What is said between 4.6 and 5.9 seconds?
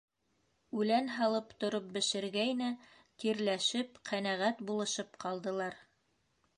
булышып ҡалдылар.